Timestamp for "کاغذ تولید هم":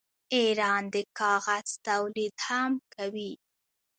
1.19-2.71